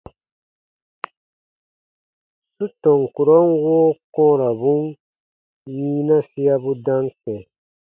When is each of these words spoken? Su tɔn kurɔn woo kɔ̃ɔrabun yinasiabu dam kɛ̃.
Su 2.57 2.65
tɔn 2.81 3.01
kurɔn 3.15 3.45
woo 3.63 3.89
kɔ̃ɔrabun 4.13 4.81
yinasiabu 5.75 6.71
dam 6.85 7.05
kɛ̃. 7.21 7.37